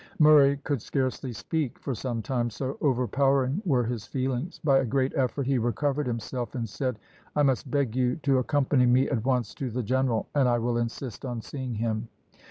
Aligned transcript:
Murray 0.17 0.57
could 0.63 0.81
scarcely 0.81 1.31
speak 1.31 1.77
for 1.77 1.93
some 1.93 2.23
time, 2.23 2.49
so 2.49 2.75
overpowering 2.81 3.61
were 3.67 3.83
his 3.83 4.07
feelings. 4.07 4.57
By 4.63 4.79
a 4.79 4.83
great 4.83 5.13
effort 5.15 5.45
he 5.45 5.59
recovered 5.59 6.07
himself, 6.07 6.55
and 6.55 6.67
said, 6.67 6.97
"I 7.35 7.43
must 7.43 7.69
beg 7.69 7.95
you 7.95 8.15
to 8.23 8.39
accompany 8.39 8.87
me 8.87 9.07
at 9.11 9.23
once 9.23 9.53
to 9.53 9.69
the 9.69 9.83
general, 9.83 10.25
and 10.33 10.49
I 10.49 10.57
will 10.57 10.77
insist 10.79 11.23
on 11.23 11.39
seeing 11.39 11.75
him." 11.75 12.07